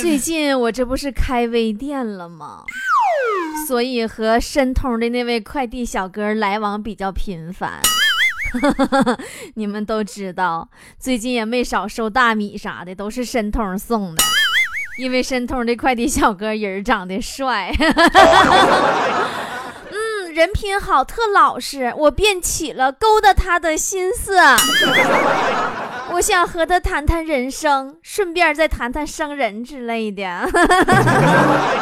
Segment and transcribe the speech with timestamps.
[0.00, 2.64] 最近我这不是开微店了吗？
[3.66, 7.80] 所以和申通的那位快递小哥来往比较频繁。
[9.54, 10.68] 你们都知道，
[10.98, 14.22] 最近也没少收大米啥的，都是申通送的。
[14.98, 17.72] 因为申通的快递小哥人长得帅，
[19.90, 24.36] 嗯，人品好，特老实，我便起了勾搭他的心思。
[26.18, 30.48] 我想和他谈谈人生，顺便再谈谈生人之类的。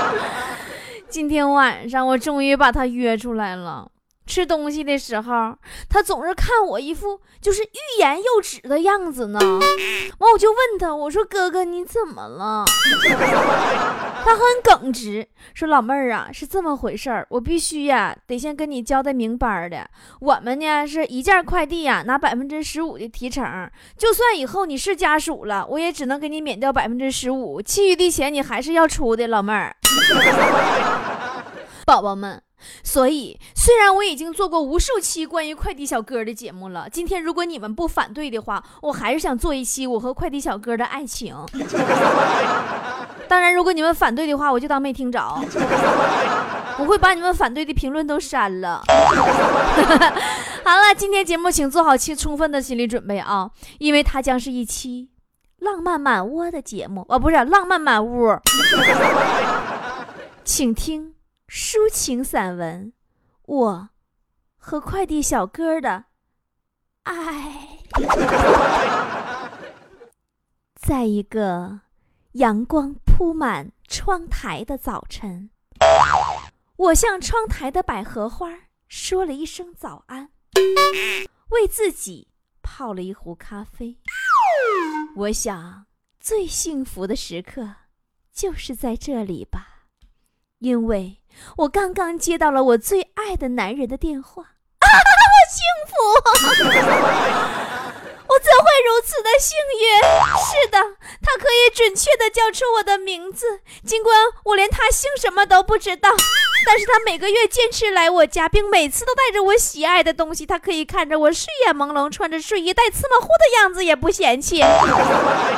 [1.09, 3.91] 今天晚上我终于把他约出来了。
[4.27, 5.57] 吃东西的时候，
[5.89, 9.39] 他总是看我一副就是欲言又止的样子呢。
[10.19, 12.65] 完，我就问他，我说：“哥哥，你怎么了？”
[14.25, 19.89] 他很耿直，说：“老妹儿啊，是这么回事儿，我必须呀，得先跟你交代明白的。
[20.21, 29.77] 我们呢是一件快递呀，拿百分之十五的提成，就算以后你是家属了，我也只能给你免掉百分之十五，其余的钱你还是要出的，老妹儿。
[31.87, 32.43] 宝宝们。”
[32.83, 41.37] 所以，虽然我已经做过无数期关于快递小哥的节目了，今天如果你们不反对的话，我还是想做一期我和快递小哥的爱情。
[43.29, 45.21] 当然，如果你们反对的话，我就当没听着。
[46.79, 48.83] 我会把你们反对的评论都删了。
[50.65, 55.09] 好了，今天节目请做好期充分的心理准备啊，因为它将是一期
[55.61, 58.39] 浪漫满窝的节目哦，不是浪漫满屋，
[60.45, 61.16] 请听。
[61.49, 62.93] 抒情散文，
[63.45, 63.91] 我
[64.57, 66.07] 和快递小哥的
[67.05, 67.79] 爱，
[70.75, 71.81] 在一个
[72.33, 75.51] 阳光铺满窗台的早晨，
[76.77, 78.53] 我向窗台的百合花
[78.89, 80.31] 说了一声早安，
[81.51, 82.29] 为自己
[82.61, 83.97] 泡了一壶咖啡。
[85.15, 85.87] 我想，
[86.19, 87.75] 最幸福的时刻
[88.33, 89.76] 就是在这里吧，
[90.61, 91.19] 因为。
[91.59, 94.43] 我刚刚接到了我最爱的男人的电话，
[94.81, 95.95] 啊，我幸福！
[98.29, 100.01] 我怎会如此的幸运？
[100.41, 100.79] 是的，
[101.23, 106.09] 他可以准确的叫出我的名字，尽管我连他姓什么都不知道。
[106.65, 110.47] 但是他每个月坚持来我家，并每次都带着我喜爱的东西。
[110.47, 114.65] 他可以看着我睡眼朦胧，穿着睡衣带芝麻糊的样子也不嫌弃。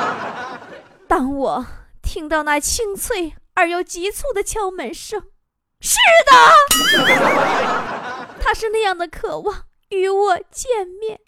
[1.07, 1.65] 当我
[2.03, 5.21] 听到那清脆而又急促的敲门声。
[5.81, 6.31] 是的，
[8.41, 11.19] 他是那样的渴望与我见面，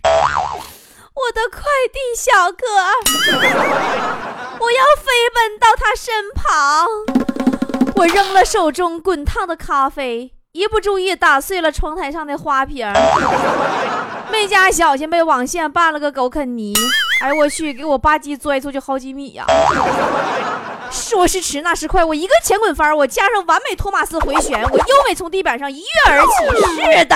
[1.14, 2.66] 我的快递小哥，
[4.60, 6.88] 我要飞奔到他身旁。
[7.98, 12.88] 我扔了手中滚烫的咖啡，一不注意打碎了窗台上的花瓶，
[14.32, 16.74] 没加小心被网线绊了个狗啃泥。
[17.22, 19.46] 哎我去，给我吧唧摔出去好几米呀！
[20.92, 26.32] 说时迟，那时快，我一个前滚翻，我加上完美托马斯回旋，我优美从地板上一跃而起。
[26.76, 27.16] 是的，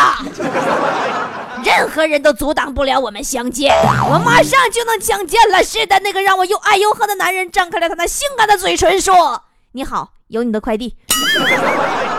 [1.63, 3.75] 任何人都阻挡不了我们相见，
[4.09, 5.64] 我马上就能相见了。
[5.64, 9.44] 是的，那个让我又爱又恨的男人张开了他那性感的嘴唇，说
[9.74, 10.96] ：“你好，有你的快递。”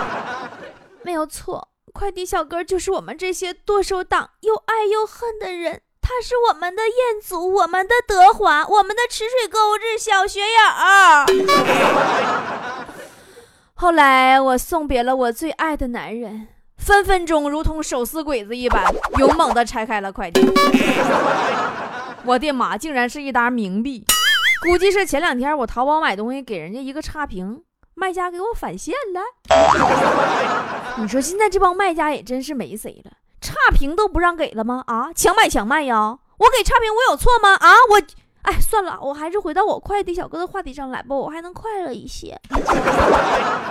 [1.03, 5.81] 没有错，快递小哥就是我们这些剁手党又爱又恨的人。
[6.09, 10.47] 他是我们的彦祖，我们的德华，我们的池水沟子小学友。
[13.75, 16.47] 后来我送别了我最爱的男人，
[16.79, 20.49] 分分钟如同手撕鬼子一般，勇猛地拆开了快递。
[22.25, 22.79] 我的妈！
[22.79, 24.05] 竟然是一沓冥币，
[24.63, 27.65] 估计是前两天我淘宝买东西给人家一个差评，
[27.95, 29.21] 卖家给我返现了。
[30.99, 33.11] 你说现在这帮卖家也真是没谁了。
[33.41, 34.83] 差评都不让给了吗？
[34.87, 36.19] 啊，强买强卖呀！
[36.39, 37.55] 我给差评，我有错吗？
[37.55, 38.01] 啊，我，
[38.43, 42.39] 哎，算了，我还是回到我快递小哥的话题上来吧，我还能快乐一些。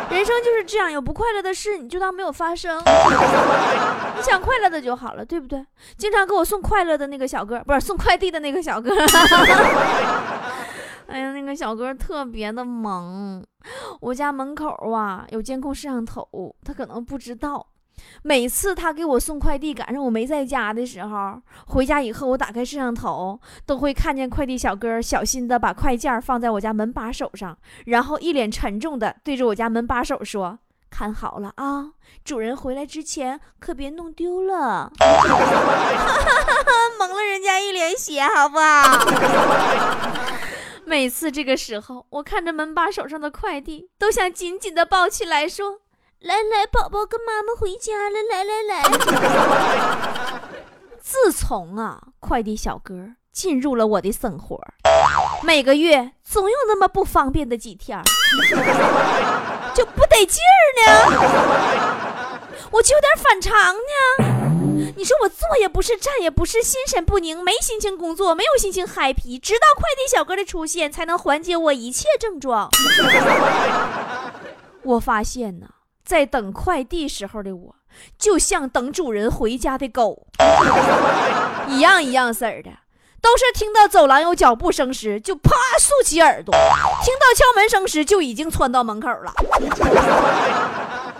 [0.10, 2.80] 人生就是这样，有不快乐的事你就当没有发生。
[2.80, 5.66] 你想快乐的就好了，对不对？
[5.98, 8.96] 经常给我送快乐的那个小哥，不是送快递的那个小哥。
[11.08, 13.46] 哎呀，那个小哥特别的萌。
[14.02, 16.28] 我家门口啊有监控摄像头，
[16.64, 17.66] 他可能不知道。
[18.24, 30.60] 每次他给我送快递，赶上我没在家的时候，回家以后我打开摄像头，都会看见快递小哥小心的把快件放在我家门把手上，然后一脸沉重的对着我家门把手说
[30.90, 31.92] ：“看好了啊，
[32.24, 39.06] 主人回来之前可别弄丢了。”哈哈哈哈蒙了人家一脸血，好不好？
[40.86, 45.80] 每次这个时候，我看着门把手上的快递，都想紧紧的抱起来说。
[46.26, 48.82] 来来，宝宝跟妈妈回家了，来来来。
[51.00, 54.60] 自从啊，快递小哥进入了我的生活，
[55.44, 58.02] 每个月总有那么不方便的几天，
[59.76, 60.90] 就不得劲儿呢，
[62.72, 64.92] 我就有点反常呢。
[64.98, 72.68] 你说我坐也不是，站也不是，心神不宁，没心情工作，没有心情 happy，直到快递小哥的出现，才能缓解我一切症状。
[74.82, 75.68] 我发现呢。
[76.06, 77.76] 在等快递时候的我，
[78.18, 80.28] 就像等主人回家的狗，
[81.68, 82.70] 一样一样式儿的，
[83.20, 85.50] 都是听到走廊有脚步声时就啪
[85.80, 86.54] 竖起耳朵，
[87.04, 89.34] 听到敲门声时就已经窜到门口了。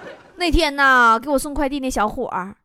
[0.38, 2.56] 那天呢，给我送快递那小伙儿，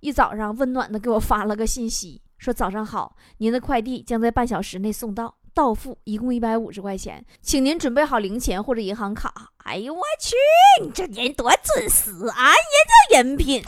[0.00, 5.36] 一早上温暖的给我发了个信息，说早上好，您的快递将在半小时内送到。
[5.60, 9.30] 到付一共一百五十块钱，请您准备好零钱或者银行卡。
[9.64, 10.34] 哎呦我去，
[10.82, 12.54] 你这人多准时啊！
[12.54, 13.62] 也叫人品。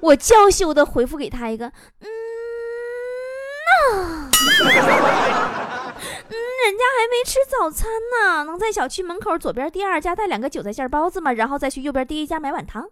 [0.00, 2.08] 我娇羞的回复给他一个，嗯
[3.68, 4.32] 呐，嗯，
[6.30, 11.34] 人家还没吃早餐呢，能在小区门口左边第二家带两个韭菜馅包子吗？
[11.34, 12.88] 然后再去右边第一家买碗汤。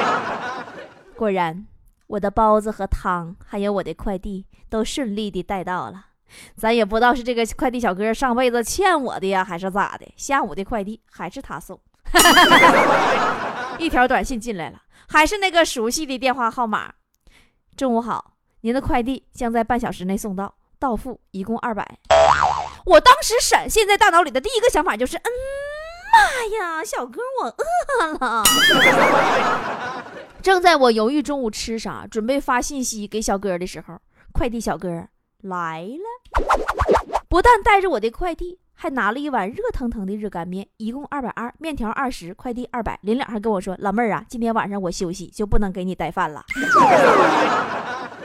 [1.14, 1.66] 果然。
[2.12, 6.08] 我的包子和汤，还有我的快递，都顺利的带到了。
[6.54, 10.06] 咱也不知道是这个快递小哥上辈子欠我的呀，还是咋的？
[10.14, 11.80] 下午的快递还是他送，
[13.78, 16.92] 一条短信进来了，还是那个熟悉的电话号码。
[17.76, 21.98] 中午好，您的快递将在半小时内送到，到付一共二百。
[22.84, 25.22] 我当时闪现在大脑里的第一个想法就是，嗯，
[26.12, 26.18] 妈
[26.58, 28.44] 呀，小哥，我饿了。
[30.42, 33.96] 正在我犹豫中午吃啥，准备发信息给小哥的时候，
[34.32, 35.06] 快递小哥
[35.42, 42.98] 来了，不但带着我的快递，还拿了一碗热腾腾的热干面，一共二百二，面条二十，快递二百。
[43.02, 46.44] 临了还跟我说：“老妹儿啊，今天晚上我休息，就不能给你带饭了。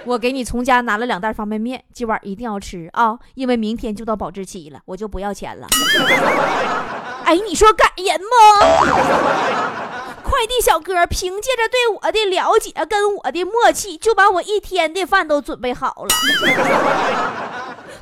[0.06, 5.68] 我给你从家拿了两袋方便面，今晚一定要吃啊，因为明天就到保质期了，我就不要钱了。
[7.26, 8.26] 哎，你说感人不？
[10.38, 16.10] 快递小哥凭借着对我的了解跟我的默契，就把我一天的饭都准备好了。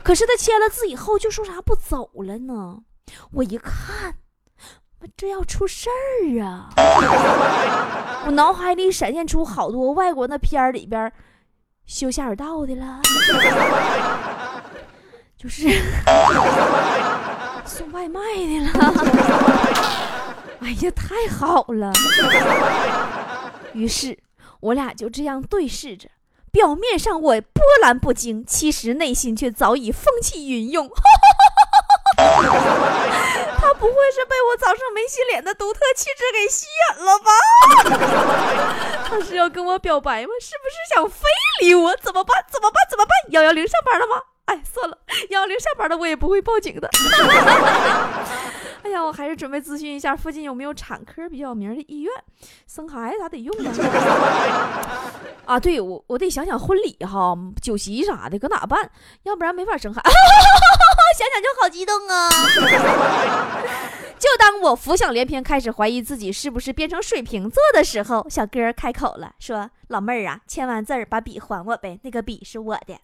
[0.04, 2.80] 可是他签了字以后，就说啥不走了呢？
[3.32, 4.16] 我一看，
[5.16, 6.72] 这要出事儿啊！
[8.26, 11.10] 我脑海里闪现出好多外国那片儿里边
[11.86, 13.00] 修下水道的了，
[15.38, 15.70] 就是
[17.64, 19.14] 送外卖的了。
[20.75, 21.94] 哎呀，太好了！
[23.72, 24.18] 于是，
[24.60, 26.10] 我俩就这样对视着，
[26.51, 30.89] 表面上我波澜不惊，其实内心却早已风起云涌。
[32.18, 37.31] 他不会是被我早上没洗脸的独特气质给吸引了吧？
[39.07, 40.30] 他是要跟我表白吗？
[40.42, 41.25] 是不是想非
[41.62, 41.95] 礼我？
[41.98, 42.45] 怎么办？
[42.51, 42.86] 怎么办？
[42.89, 43.16] 怎么办？
[43.30, 44.22] 幺幺零上班了吗？
[44.45, 44.98] 哎，算了，
[45.30, 46.89] 幺幺零上班了，我也不会报警的。
[48.86, 52.13] 哎呀，我还是准备咨询一下附近有没有产科比较有名的医院，
[52.68, 53.72] 生孩子咋得用呢？
[55.46, 58.88] 啊，对我我得想想婚礼哈，酒席啥的搁哪办？
[59.24, 60.01] 要不然没法生孩。
[61.18, 62.30] 想想就好激动啊！
[64.20, 73.00] 就当我浮想联翩，开始怀疑自己是不是变成水瓶座的时候，小哥开口了，说：“老妹儿啊，签完字儿把笔还我呗，那个笔是我的。”。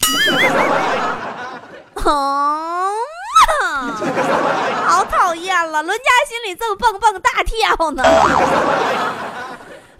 [5.01, 8.03] 好讨厌了，伦家心里正蹦蹦大跳呢。
[8.05, 8.11] 哎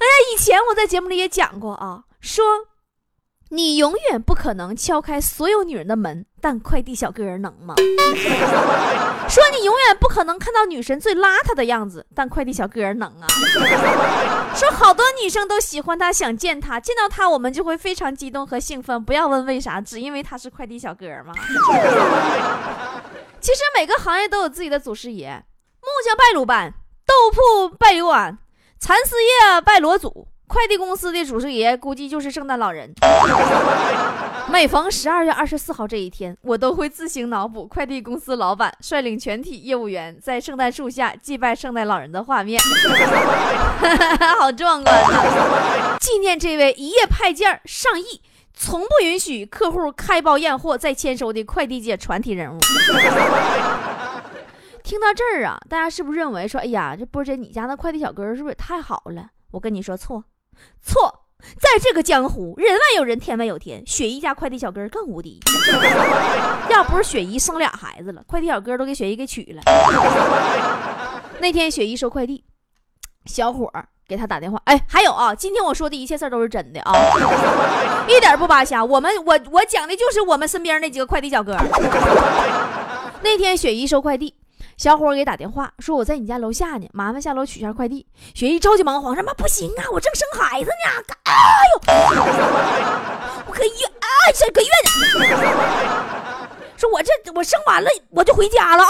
[0.06, 2.46] 呀，以前我在节目里也讲过啊，说
[3.50, 7.74] 你永远不可能敲开所有女人的门，但快递小哥能吗？
[9.28, 13.26] 说你永远不可能看到女神最邋遢的样子，但快递小哥能啊。
[14.54, 19.04] 说好多女生都喜欢他，想见他，见到他我们就会非常激动和兴奋。
[19.04, 21.34] 不要问为啥，只因为他是快递小哥吗？
[23.42, 25.44] 其实每个行业都有自己的祖师爷，
[25.82, 26.72] 木匠拜鲁班，
[27.08, 28.38] 豆铺拜刘安，
[28.80, 32.94] 蚕丝业拜罗祖，快递公司的祖师爷估计就是圣诞老人。
[34.48, 42.62] 每逢十二月二十四号这一天，我都会自行脑补快递公司老板率领全体业务员在圣诞树下祭拜圣诞老人的画面，
[44.38, 45.98] 好壮观啊！
[46.00, 48.22] 纪念这位一夜派件上亿、
[48.54, 52.60] 从不允许客户开包验货再签收的快递界传奇人物。
[54.84, 59.28] 听到这儿啊，大家是不是认为说，哎呀，这波姐你家那快递小哥是不是也太好了？
[59.52, 60.24] 我跟你说错，
[60.82, 61.26] 错，
[61.60, 65.40] 在这个江湖，人外有人，天外有天，雪姨家快递小哥更无敌。
[66.70, 69.62] 要不是雪姨生俩孩子了，快递小哥都给雪姨给娶了。
[71.40, 72.44] 那天雪姨收快递，
[73.26, 76.94] 小伙儿给他打电话，哎，还有啊，今天我说的一切事儿都是真的啊，
[78.10, 78.84] 一点不扒瞎。
[78.84, 81.56] 我们我我讲的就是我们身边那几个快递小哥。
[83.24, 84.36] 那天雪姨收快递。
[84.76, 89.86] 小伙给打电话说：“我在你家楼下呢，麻烦下楼取下快递。”雪姨着急忙慌：“什么不行啊？
[89.94, 91.04] 我正生孩子呢！
[91.24, 91.34] 哎
[91.72, 91.80] 呦，
[93.48, 94.12] 我搁医院啊，
[94.54, 94.74] 搁医院
[95.30, 96.31] 呢。
[96.82, 98.90] 说我这我生完了我就回家了啊。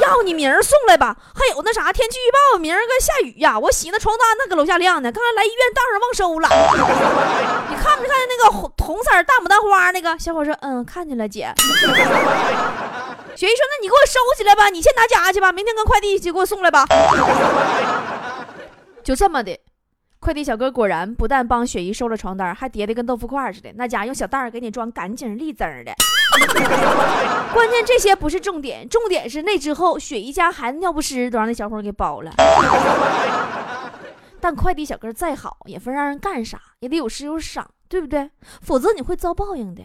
[0.00, 1.14] 要你明儿送来吧。
[1.34, 3.58] 还有那啥天气预报，明儿个下雨呀。
[3.58, 5.12] 我洗那床单呢，搁楼下晾呢。
[5.12, 6.48] 刚才来医院道上忘收了。
[7.68, 10.18] 你看没看见那个红红色大牡丹花那个？
[10.18, 11.52] 小伙说：嗯，看见了，姐。”
[13.36, 16.86] 雪姨说：“那你给我收起来吧，你先拿家去吧，明天跟快递一起给我送来吧。”
[19.04, 19.58] 就这么的，
[20.18, 25.92] 快递小哥果然不但帮雪姨收了床单，还叠的跟豆腐块似的，那家用小袋儿给你装干净利整的。
[27.52, 32.32] 关键这些不是重点，重点是那之后雪姨家孩子尿不湿都让那小伙给包了。
[34.40, 38.30] 但快递小哥再好，也分让人干啥，也得有失有赏，对不对？
[38.62, 39.82] 否则你会遭报应的。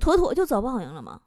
[0.00, 1.20] 妥妥就遭报应了吗？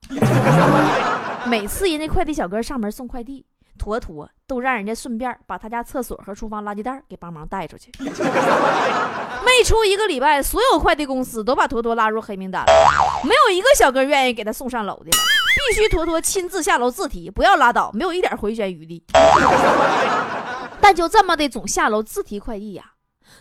[1.48, 3.46] 每次人家快递小哥上门送快递，
[3.78, 7.92] 坨坨都让人家顺便把他家厕所和厨房垃圾袋给帮忙带出去。
[8.02, 12.68] 没出一个礼拜，所有快递公司都把坨坨拉入黑名单了，
[13.24, 19.04] 没有一个小哥愿意给他送上楼的，必须坨坨亲自下楼自提，不要拉倒，没有一点回旋余地。
[20.82, 22.84] 但就这么的总下楼自提快递呀，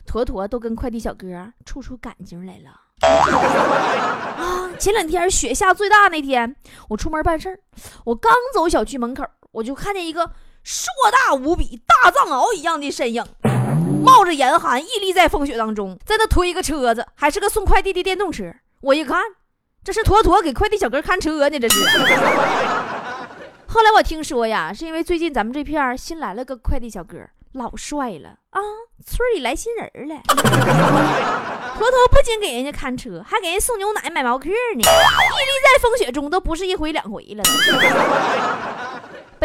[0.05, 1.27] 坨坨都跟快递小哥
[1.65, 2.83] 处出感情来了。
[3.03, 4.71] 啊！
[4.79, 6.57] 前两天雪下最大那天，
[6.89, 7.61] 我出门办事儿，
[8.05, 9.23] 我刚走小区门口，
[9.57, 10.31] 我就看见一个
[10.63, 13.25] 硕大无比、大藏獒一样的身影，
[14.05, 18.53] 冒着严寒，屹立在风雪当中，在那推一个车子，还是个送快递的电动车。
[18.83, 19.19] 我一看，
[19.83, 21.81] 这是妥妥给快递小哥看车呢，这是。
[23.67, 27.17] 后来我听说呀，是因为最近咱们这片新来了个快递小哥。
[27.53, 28.61] 老帅了啊！
[29.07, 34.53] 村里来新人了， 坨坨不仅给人家看车，还给人送牛奶、买毛克呢。
[34.75, 37.43] 屹立在风雪中都不是一回两回了。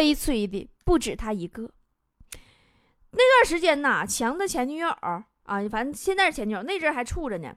[0.01, 1.69] 悲催的不止他一个。
[3.11, 5.23] 那段时间呐，强子前女友啊，
[5.69, 7.53] 反正现在是前女友，那阵还处着呢。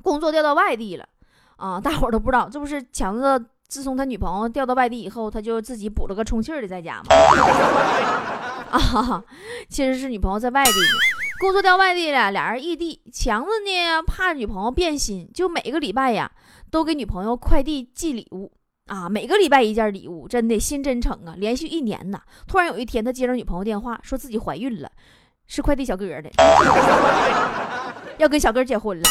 [0.00, 1.08] 工作调到外地了
[1.56, 7.06] 啊， 大伙都不知道，这不是强子自从他女朋友调到外地以后，他就自己补了个充气的在家吗？
[8.70, 9.24] 啊，
[9.68, 10.70] 其实是女朋友在外地，
[11.40, 13.02] 工作调外地了，俩人异地。
[13.12, 16.30] 强子呢，怕女朋友变心，就每个礼拜呀，
[16.70, 18.52] 都给女朋友快递寄礼物
[18.86, 21.34] 啊，每个礼拜一件礼物，真的心真诚啊。
[21.36, 24.88] 连续一年呐，突然有一天，他接着女朋友电话，说自己怀孕了，
[25.48, 26.30] 是快递小哥的，
[28.18, 29.02] 要跟小哥结婚了。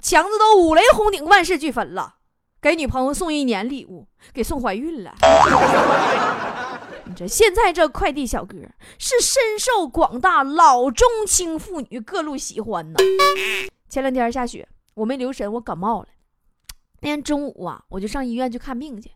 [0.00, 2.14] 强子都五雷轰顶，万事俱焚了，
[2.62, 5.12] 给女朋友送一年礼物，给送怀孕了。
[7.04, 8.56] 你这现在这快递小哥
[8.96, 12.98] 是深受广大老中青妇女各路喜欢呢。
[13.88, 16.06] 前两天下雪，我没留神，我感冒了。
[17.00, 19.10] 那天中午啊，我就上医院去看病去。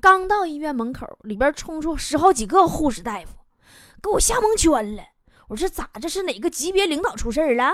[0.00, 3.28] 刚到医院门口，里边冲出十好几个护士大夫，
[4.02, 5.02] 给我吓蒙圈了。
[5.48, 5.88] 我说咋？
[6.00, 7.72] 这是哪个级别领导出事了？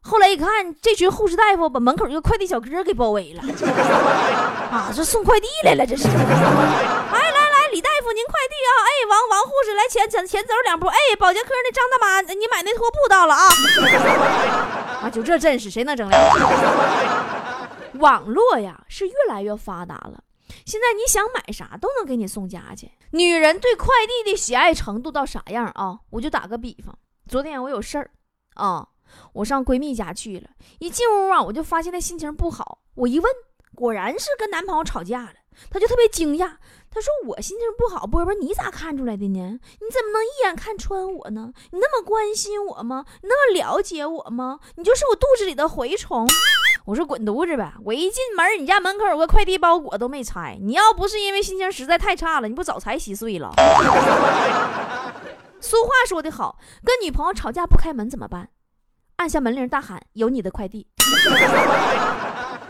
[0.00, 3.42] 后来一看，这群护士大夫把门口一个快递小哥给包围了。
[4.70, 6.06] 啊，这送快递来了，这是。
[6.06, 8.70] 来来来李大夫，您快递啊！
[8.86, 10.86] 哎，王王护士来前前前走两步。
[10.86, 13.48] 哎，保洁科那张大妈，你买那拖布到了啊！
[15.02, 16.16] 啊，就这阵势，谁能整了？
[17.94, 20.22] 网络呀是越来越发达了，
[20.64, 22.90] 现在你想买啥都能给你送家去。
[23.10, 26.00] 女人对快递的喜爱程度到啥样啊？
[26.10, 28.10] 我就打个比方，昨天我有事儿
[28.54, 28.88] 啊，
[29.32, 32.80] 我上闺蜜家去了，一进屋啊，我就发现她心情不好。
[32.94, 33.30] 我一问，
[33.74, 35.34] 果然是跟男朋友吵架了。
[35.70, 36.56] 她就特别惊讶。
[36.90, 39.40] 他说：“我心情不好，波波，你咋看出来的呢？
[39.40, 41.52] 你怎么能一眼看穿我呢？
[41.72, 43.04] 你那么关心我吗？
[43.22, 44.60] 你那么了解我吗？
[44.76, 46.26] 你就是我肚子里的蛔虫。”
[46.88, 47.70] 我说：“滚犊子呗！
[47.84, 50.56] 我一进门，你家门口有个快递包裹都没拆。
[50.58, 53.52] 你要不是因为心情实在太差了，你不早才稀碎了？”
[55.60, 58.48] 俗话说得好，跟女朋友吵架不开门怎么办？
[59.16, 60.86] 按下门铃大喊：“有你的快递。”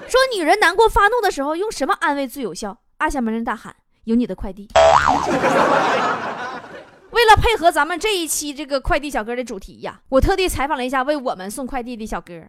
[0.09, 2.77] 说女人难过发怒的时候用什么安慰最有效？
[2.97, 4.69] 按下门铃大喊：“有你的快递。
[7.13, 12.43] ”为了配合咱们这一期这个快递小哥的主题呀，我特地采访了一下为我们送快递的小哥，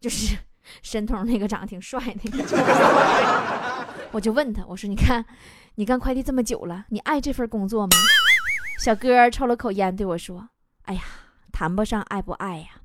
[0.00, 0.36] 就是
[0.82, 2.38] 申通那个长得挺帅那个。
[4.12, 5.24] 我就问他，我说：“你看，
[5.74, 7.96] 你干快递这么久了，你爱这份工作吗？”
[8.80, 10.48] 小哥抽了口烟对我说
[10.84, 11.02] ：“哎呀，
[11.52, 12.82] 谈不上爱不爱呀。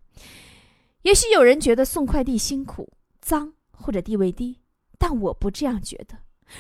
[1.04, 4.62] 也许有人觉得送快递辛苦、脏或者地位低，
[4.98, 6.20] 但我不这样觉得。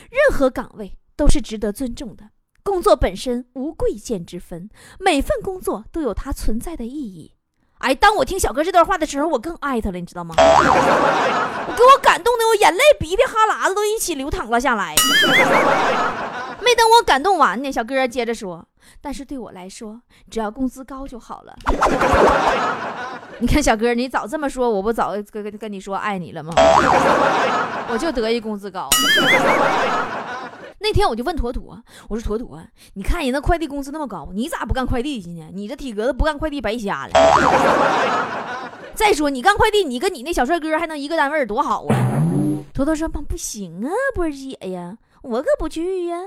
[0.09, 2.29] 任何岗位都是值得尊重的。”
[2.63, 7.33] 工作本身无贵贱之分，每份工作都有它存在的意义。
[7.81, 10.35] 哎，当我听小哥这段话的时候，我更爱他了，你知道吗？
[11.75, 14.95] 给我感动的，我眼泪鼻涕哈喇子都一起流淌了下来。
[16.61, 18.63] 没等我感动完呢，小哥接着说
[19.01, 21.55] ：“但是对我来说，只要工资高就好了。
[23.39, 26.53] ”你看，小哥，你早这么说，我不早跟跟跟你说爱你了吗？
[27.89, 28.87] 我就得意工资高。
[30.81, 32.59] 那天我就问坨坨，我说坨坨，
[32.95, 35.47] 你看人那快递工资那么高，你咋不干快递去呢？
[35.53, 37.13] 你这体格子不干快递白瞎了。
[38.95, 41.95] 再说你干快递，你跟你那小帅哥还能一个单位，多好啊！
[42.73, 46.17] 坨坨说：“妈，不行啊，波姐呀，我可不去呀。”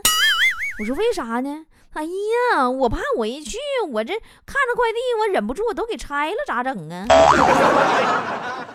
[0.81, 3.59] 我说：“为啥呢？”哎呀，我怕我一去，
[3.91, 7.07] 我这看着快递，我忍不住我都给拆了，咋整啊？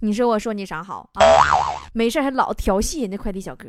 [0.00, 1.22] 你说我说你啥好啊？
[1.92, 3.68] 没事还老调戏人家快递小哥。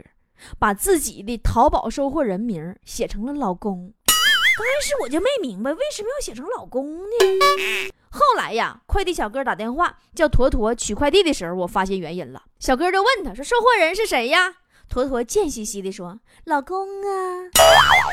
[0.60, 7.92] 把自己的淘宝收货人名写成了老公，刚开始我就没明白为什么要写成老公呢？
[8.10, 12.42] 后来呀，快递小哥打电话叫坨坨取快递的时候，我发现原因了。
[12.60, 14.56] 小哥就问他说：“收货人是谁呀？”
[14.90, 17.50] 坨坨贱兮兮的说：“老公啊。”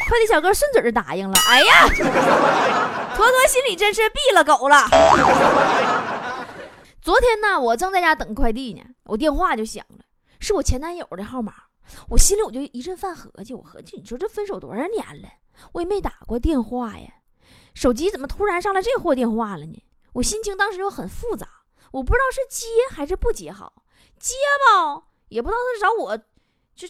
[0.08, 1.34] 快递小哥顺嘴就答应了。
[1.48, 1.88] 哎呀，
[3.14, 4.88] 坨坨心里真是毙了狗了。
[7.00, 10.04] 昨天呢，我正在家等快递呢，我电话就响了，
[10.40, 11.52] 是我前男友的号码。
[12.08, 15.28] 我心里我就一阵犯合计，我合计你说这分手多少年了，
[15.72, 17.08] 我也没打过电话呀，
[17.74, 19.82] 手机怎么突然上来这货电话了呢？
[20.14, 21.46] 我心情当时就很复杂，
[21.92, 23.72] 我不知道是接还是不接好，
[24.18, 24.34] 接
[24.70, 26.16] 吧也不知道他是找我
[26.74, 26.88] 就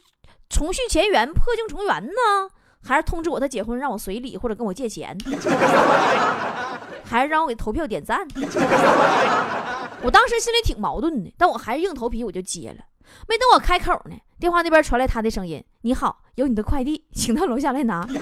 [0.49, 2.51] 重续前缘、破镜重圆呢，
[2.83, 5.17] 还是通知我他结婚让我随礼或者跟我借钱，
[7.05, 8.27] 还是让我给投票点赞？
[10.03, 12.85] 我当时心里挺矛盾的，但我还是硬头皮我就接了。
[13.29, 18.07] 没等我开口呢，电话那边传来他的声音：“你好，有你的快递，请到楼下来拿。”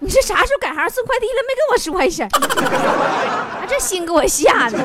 [0.00, 1.42] 你是啥时候改行送快递了？
[1.46, 2.28] 没跟我说一声，
[3.68, 4.78] 这心给我吓的。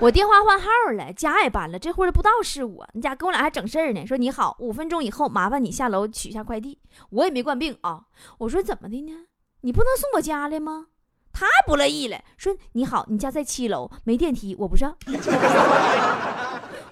[0.00, 2.86] 我电话换号了，家也搬了，这会儿不知道是我。
[2.94, 6.80] 你家跟我俩还整事儿呢，说你好，五分钟以后麻烦你下楼取下快递。
[7.10, 8.02] 我也没惯病啊，
[8.38, 9.12] 我说怎么的呢？
[9.60, 10.86] 你不能送我家来吗？
[11.32, 14.96] 他不乐意了，说你好，你家在七楼，没电梯，我不上。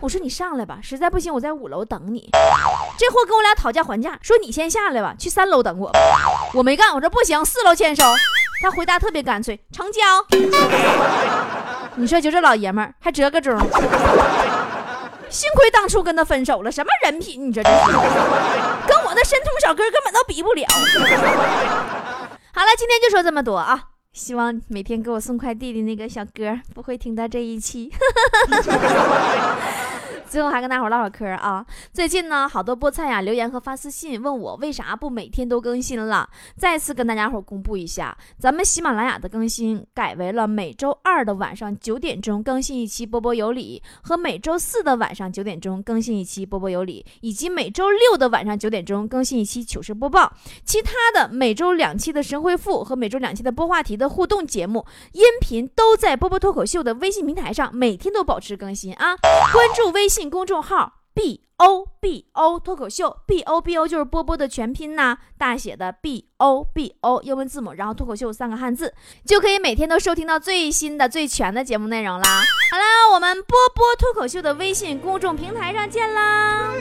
[0.04, 2.28] 我说你上来吧，实在不行我在五楼等你。
[2.98, 5.90] 这货跟我俩讨价还价，说你先下来吧，去三楼等我。
[6.52, 8.04] 我没干，我说不行，四楼签收。
[8.60, 10.02] 他回答特别干脆，成交。
[11.94, 13.58] 你说就这老爷们儿还折个中，
[15.30, 17.48] 幸亏当初跟他分手了，什么人品？
[17.48, 17.86] 你说这是，
[18.86, 20.66] 跟我那申通小哥根本都比不了。
[20.68, 23.84] 好了，今天就说这么多啊。
[24.12, 27.90] 希望每天给我送快递的那个小哥不会听到这一期。
[30.34, 31.64] 最后还跟大伙唠会嗑啊！
[31.92, 36.28] 最近呢，好多菠菜呀留言和发私信问我为啥不每天都更新了。
[36.56, 50.32] 再次跟大家伙公布一下，咱们喜马拉雅的更新改为了每周二的晚上九点钟更新一期波波有理，和每周四的晚上九点钟更新一期波波有理，以及每周六的晚上九点钟更新一期糗事播报。
[50.64, 59.14] 其他的每周两期的神回复和每周两期的播话题的互动节目音频都在波波脱口秀的微信平台上，每天都保持更新啊！
[59.52, 60.23] 关注微信。
[60.28, 68.92] 公众号 b o b o 脱口秀 b o b o 就是波波的全拼呐，大写的 b o b o 英文字母，然后脱口秀三个汉字，
[69.24, 72.42] 就可以每天都收听到最新的、最全的节目内容啦。
[72.70, 72.84] 好啦，
[73.14, 76.74] 我们波波脱口秀的微信公众平台上见啦！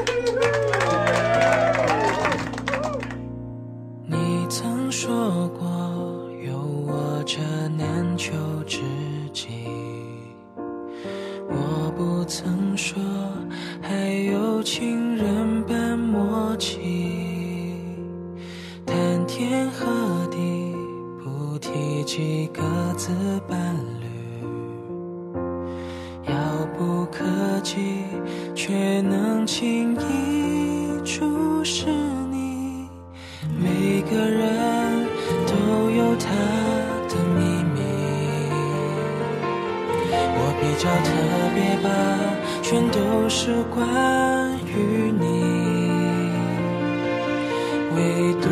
[47.95, 48.47] 唯独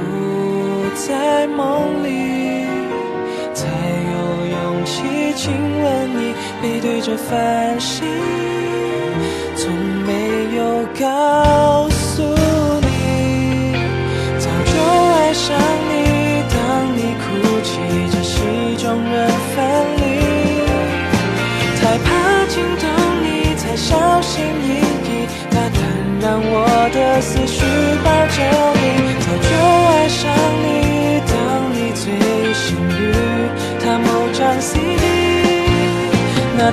[0.96, 2.08] 在梦里，
[3.54, 4.16] 才有
[4.48, 5.52] 勇气亲
[5.82, 8.06] 吻你，背对着繁星，
[9.56, 9.74] 从
[10.06, 12.24] 没有告诉
[12.82, 13.74] 你，
[14.38, 14.74] 早就
[15.14, 15.58] 爱上
[15.90, 15.92] 你。
[16.54, 16.58] 当
[16.96, 17.24] 你哭
[17.64, 17.70] 泣，
[18.12, 18.34] 这是
[18.72, 19.58] 一种人分
[19.98, 20.02] 离。
[21.82, 22.08] 太怕
[22.48, 22.84] 惊动
[23.24, 24.68] 你，才小心翼
[25.08, 25.10] 翼，
[25.50, 25.82] 大胆
[26.22, 26.56] 让我
[26.94, 27.64] 的思绪
[28.04, 28.38] 抱着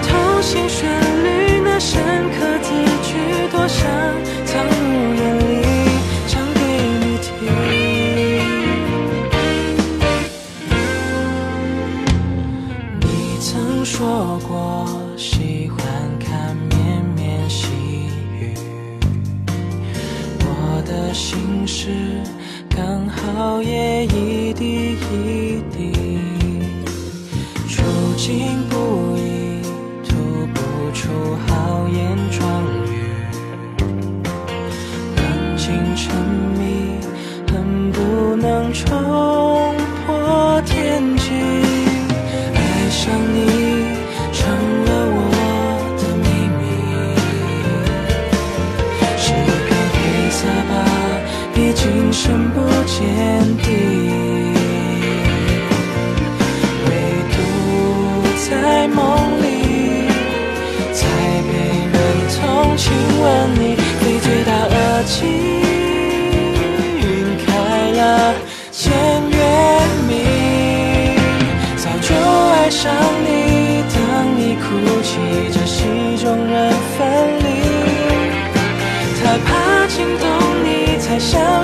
[0.08, 0.88] 那童心旋
[1.22, 4.17] 律，那深刻字句，多想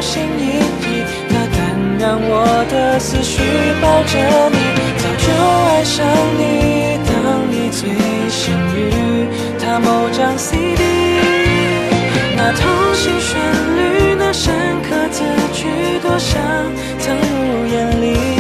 [0.05, 1.01] 心翼翼，
[1.33, 1.59] 大胆
[1.99, 3.41] 让我的思绪
[3.81, 4.13] 抱着
[4.53, 4.59] 你。
[5.01, 5.27] 早就
[5.71, 6.05] 爱上
[6.37, 7.15] 你，当
[7.51, 7.89] 你最
[8.29, 9.27] 幸运，
[9.59, 10.83] 他某张 CD，
[12.37, 13.41] 那童心旋
[13.79, 15.65] 律，那深刻字句，
[16.03, 16.39] 多想
[16.99, 18.34] 藏入眼里，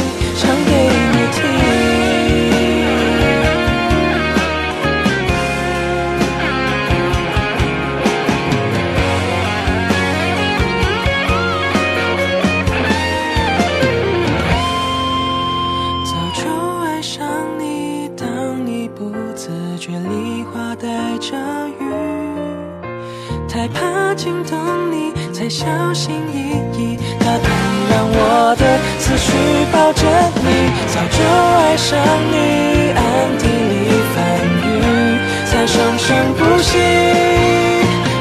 [25.54, 25.64] 小
[25.94, 26.36] 心翼
[26.76, 27.46] 翼，大胆
[27.88, 28.18] 让我
[28.58, 28.62] 的
[28.98, 29.30] 思绪
[29.70, 30.02] 抱着
[30.42, 30.48] 你。
[30.90, 31.94] 早就爱上
[32.32, 32.98] 你，暗
[33.38, 33.72] 地里
[34.10, 34.18] 翻
[34.66, 34.66] 云，
[35.46, 36.74] 才生生不息。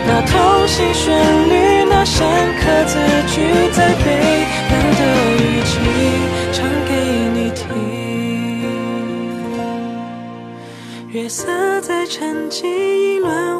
[0.05, 1.09] 那童心旋
[1.49, 2.21] 律，那深
[2.61, 3.41] 刻字句，
[3.71, 4.05] 在悲
[4.69, 5.01] 凉的
[5.41, 5.73] 雨季
[6.51, 6.93] 唱给
[7.33, 7.65] 你听。
[11.09, 11.47] 月色
[11.81, 13.52] 在沉寂，意乱